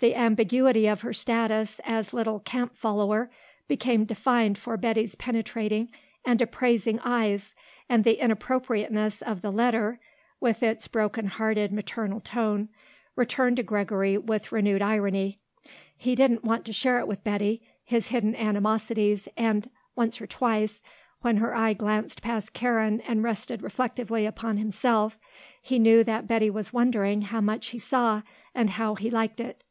The 0.00 0.14
ambiguity 0.14 0.86
of 0.86 1.02
her 1.02 1.12
status 1.12 1.78
as 1.84 2.14
little 2.14 2.40
camp 2.40 2.74
follower 2.74 3.30
became 3.68 4.06
defined 4.06 4.56
for 4.56 4.78
Betty's 4.78 5.14
penetrating 5.14 5.90
and 6.24 6.40
appraising 6.40 6.98
eyes 7.04 7.52
and 7.86 8.02
the 8.02 8.14
inappropriateness 8.18 9.20
of 9.20 9.42
the 9.42 9.52
letter, 9.52 10.00
with 10.40 10.62
its 10.62 10.88
broken 10.88 11.26
hearted 11.26 11.70
maternal 11.70 12.18
tone, 12.18 12.70
returned 13.14 13.58
to 13.58 13.62
Gregory 13.62 14.16
with 14.16 14.50
renewed 14.52 14.80
irony. 14.80 15.38
He 15.94 16.14
didn't 16.14 16.44
want 16.44 16.64
to 16.64 16.72
share 16.72 17.04
with 17.04 17.22
Betty 17.22 17.68
his 17.84 18.06
hidden 18.06 18.34
animosities 18.34 19.28
and 19.36 19.68
once 19.96 20.18
or 20.18 20.26
twice, 20.26 20.82
when 21.20 21.36
her 21.36 21.54
eye 21.54 21.74
glanced 21.74 22.22
past 22.22 22.54
Karen 22.54 23.02
and 23.02 23.22
rested 23.22 23.60
reflectively 23.60 24.24
upon 24.24 24.56
himself, 24.56 25.18
he 25.60 25.78
knew 25.78 26.02
that 26.04 26.26
Betty 26.26 26.48
was 26.48 26.72
wondering 26.72 27.20
how 27.20 27.42
much 27.42 27.66
he 27.66 27.78
saw 27.78 28.22
and 28.54 28.70
how 28.70 28.94
he 28.94 29.10
liked 29.10 29.40
it. 29.40 29.62